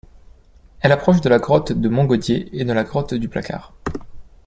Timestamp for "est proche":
0.93-1.21